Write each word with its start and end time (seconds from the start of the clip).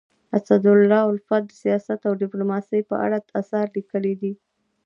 اسدالله 0.37 1.01
الفت 1.13 1.43
د 1.47 1.51
سیاست 1.63 1.99
او 2.07 2.13
ډيپلوماسی 2.23 2.79
په 2.89 2.95
اړه 3.05 3.17
اثار 3.41 3.67
لیکلي 3.77 4.13
دي. 4.21 4.33